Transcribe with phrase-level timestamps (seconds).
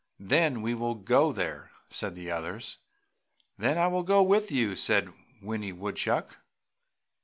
[0.19, 2.79] "Then we will go there!" said the others.
[3.59, 6.39] "Then I will go with you!" said Winnie Woodchuck.